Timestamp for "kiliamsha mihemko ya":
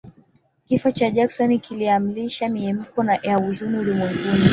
1.59-3.37